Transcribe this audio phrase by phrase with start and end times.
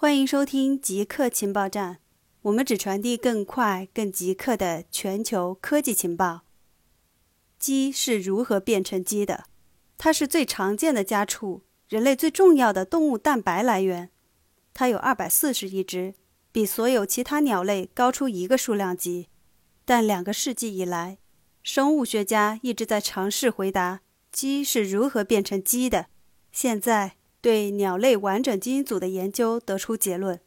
[0.00, 1.98] 欢迎收听极客情报站，
[2.42, 6.42] 我们只传递更快、更极客的全球科技情报。
[7.58, 9.46] 鸡是如何变成鸡的？
[9.96, 14.10] 它是最常见的家畜，人类最重要的动物蛋白来源。
[14.72, 16.14] 它有二百四十亿只，
[16.52, 19.26] 比所有其他鸟类高出一个数量级。
[19.84, 21.18] 但两个世纪以来，
[21.64, 26.06] 生物学家一直在尝试回答鸡是如何变成鸡的。
[26.52, 27.17] 现在。
[27.40, 30.40] 对鸟类完整基因组的研究得出结论：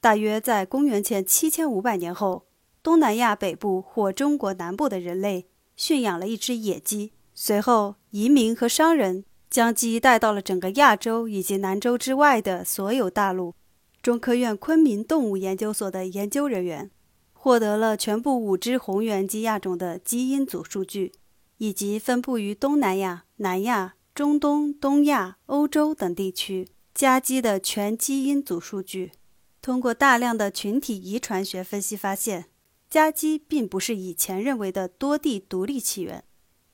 [0.00, 2.46] 大约在公元前七千五百年后，
[2.82, 7.12] 东南亚北部或中国南部的人类驯养了一只野鸡。
[7.32, 13.54] 随后，移民和商人将鸡带到了整个亚洲以及南洲之外的所有大陆。
[14.02, 16.90] 中科院昆明动物研究所的研究人员
[17.32, 21.12] 获得了全部五只红原鸡亚种的基因组数据，
[21.56, 23.94] 以及分布于东南亚、南亚。
[24.14, 29.10] 中东、东亚、欧洲等地区家鸡的全基因组数据，
[29.60, 32.44] 通过大量的群体遗传学分析发现，
[32.88, 36.22] 家鸡并不是以前认为的多地独立起源。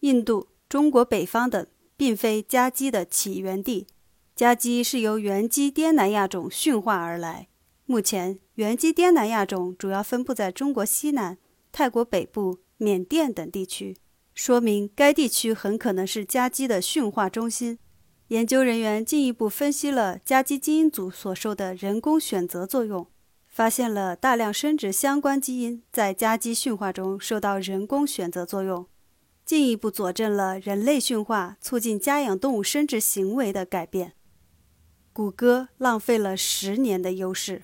[0.01, 3.87] 印度、中国北方等并非家鸡的起源地。
[4.37, 7.49] 家鸡是由原鸡滇南亚种驯化而来。
[7.87, 11.39] 目前，原鸡滇南亚种主要分布在中国西南、
[11.73, 13.97] 泰国北部、缅甸等地区。
[14.43, 17.79] 说明该地区很可能是家鸡的驯化中心。
[18.29, 23.07] 研究人员进一步分析了家鸡基因组所受的人工选择作用，
[23.47, 28.87] 发现了大量生殖相关基因在家鸡驯化中受到人工选择作用，
[29.45, 34.15] 进一步佐证了人类驯化促进家养动物生殖行为的改变。
[35.13, 37.61] 谷歌浪费了十年的优势。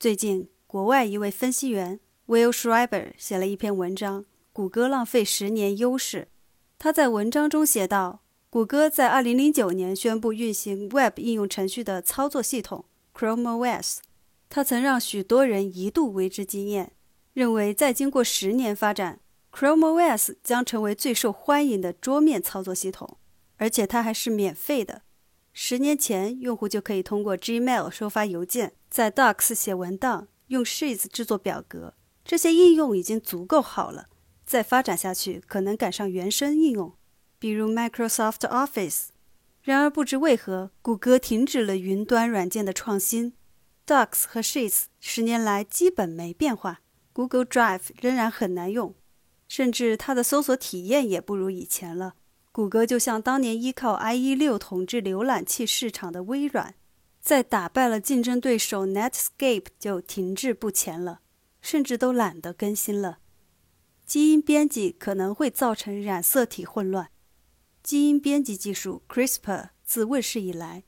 [0.00, 4.24] 最近，国外一位分析员 Will Schreiber 写了一篇文章。
[4.52, 6.28] 谷歌浪费十年优势。
[6.78, 13.98] 他在文章中写道：“谷歌在2009年宣布运行 Web 应用程序的操作系统 Chrome OS。
[14.50, 16.92] 他曾让许多人一度为之惊艳，
[17.32, 23.16] 认为再经过十年发展，Chrome OS 将成为最受欢迎的桌面操作系统，
[23.56, 25.00] 而且它还是免费的。
[25.54, 34.08] 十年前，用户就可以通过 Gmail 收发邮件，在 Docs 写文档，用 Sheets 制作表格，这些应用已经足够好了。”
[34.52, 36.92] 再发展下去，可能赶上原生应用，
[37.38, 39.06] 比如 Microsoft Office。
[39.62, 43.32] 然而，不知为何，谷歌停止了云端软件的创新。
[43.86, 46.82] Docs 和 Sheets 十年来基本没变化
[47.14, 48.94] ，Google Drive 仍然很难用，
[49.48, 52.16] 甚至它的搜索体验也不如以前了。
[52.52, 56.74] 谷歌就像当年依靠 IE6 统治浏览器市场的微软，
[57.22, 61.20] 在打败了竞争对手 Netscape 就停滞不前了，
[61.62, 63.20] 甚至都懒得更新了。
[64.12, 67.08] 基因编辑可能会造成染色体混乱。
[67.82, 70.84] 基因编辑技术 CRISPR 自问世以来，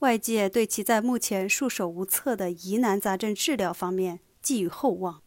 [0.00, 5.22] 外界对其在目前束手无策的疑难杂症治疗方面寄予厚望，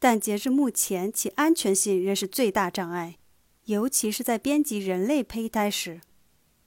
[0.00, 3.18] 但截至目前，其安全性仍是最大障碍，
[3.66, 6.00] 尤其是在编辑人类胚胎时。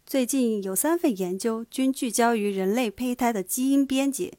[0.06, 4.36] 最近有三份研究均聚焦于人类胚胎的基因编辑。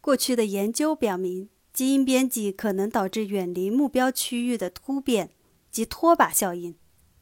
[0.00, 1.50] 过去的研究表明。
[1.76, 5.32] 基因编辑可能导致远离目标区域的突变
[5.70, 6.74] 及拖把效应，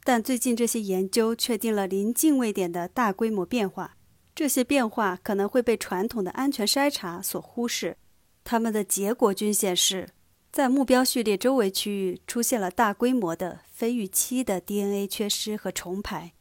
[0.04, 3.96] 但最近这些研究确定了临近位点的大规模变化。
[4.32, 7.96] 这些变化可能会被传统的安全筛查所忽视。
[8.44, 10.10] 他们的结果均显示，
[10.52, 16.32] 在目标序列周围区域出现了大规模的非预期的 DNA 缺失和重排。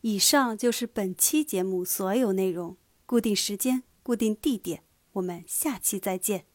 [0.00, 2.76] 以上就是本期节目所有内容。
[3.06, 6.46] 固定时间，固定地点，我们下期再见。